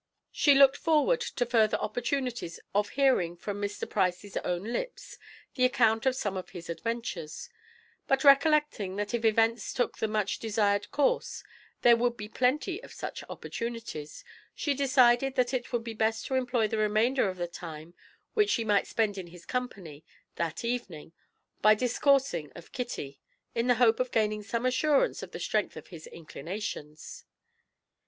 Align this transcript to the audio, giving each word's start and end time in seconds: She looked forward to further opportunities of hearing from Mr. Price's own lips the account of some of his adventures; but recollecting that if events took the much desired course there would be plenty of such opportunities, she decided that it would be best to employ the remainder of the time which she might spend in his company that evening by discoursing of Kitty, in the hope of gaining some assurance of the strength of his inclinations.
She 0.31 0.55
looked 0.55 0.77
forward 0.77 1.21
to 1.21 1.45
further 1.45 1.77
opportunities 1.77 2.59
of 2.73 2.89
hearing 2.97 3.37
from 3.37 3.61
Mr. 3.61 3.87
Price's 3.87 4.35
own 4.37 4.63
lips 4.63 5.19
the 5.53 5.63
account 5.63 6.07
of 6.07 6.15
some 6.15 6.35
of 6.35 6.49
his 6.49 6.71
adventures; 6.71 7.51
but 8.07 8.23
recollecting 8.23 8.95
that 8.95 9.13
if 9.13 9.23
events 9.23 9.71
took 9.75 9.99
the 9.99 10.07
much 10.07 10.39
desired 10.39 10.89
course 10.89 11.43
there 11.83 11.95
would 11.95 12.17
be 12.17 12.27
plenty 12.27 12.81
of 12.81 12.91
such 12.91 13.23
opportunities, 13.29 14.23
she 14.55 14.73
decided 14.73 15.35
that 15.35 15.53
it 15.53 15.71
would 15.71 15.83
be 15.83 15.93
best 15.93 16.25
to 16.25 16.33
employ 16.33 16.67
the 16.67 16.79
remainder 16.79 17.29
of 17.29 17.37
the 17.37 17.47
time 17.47 17.93
which 18.33 18.49
she 18.49 18.63
might 18.63 18.87
spend 18.87 19.19
in 19.19 19.27
his 19.27 19.45
company 19.45 20.03
that 20.35 20.65
evening 20.65 21.13
by 21.61 21.75
discoursing 21.75 22.51
of 22.55 22.71
Kitty, 22.71 23.19
in 23.53 23.67
the 23.67 23.75
hope 23.75 23.99
of 23.99 24.09
gaining 24.09 24.41
some 24.41 24.65
assurance 24.65 25.21
of 25.21 25.29
the 25.29 25.39
strength 25.39 25.77
of 25.77 25.89
his 25.89 26.07
inclinations. 26.07 27.25